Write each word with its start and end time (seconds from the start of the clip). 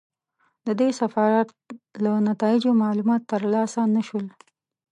د 0.65 0.67
دې 0.79 0.89
سفارت 0.99 1.49
له 2.03 2.11
نتایجو 2.29 2.71
معلومات 2.83 3.21
ترلاسه 3.31 3.81
نه 3.95 4.01
شول. 4.07 4.25